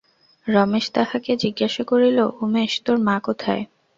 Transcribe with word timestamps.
রমেশ 0.47 0.85
তাহাকে 0.93 1.31
জিজ্ঞাসা 1.35 1.83
করিল, 1.83 2.17
উমেশ, 2.41 2.73
তোর 2.85 2.97
মা 3.07 3.15
কোথায়? 3.19 3.63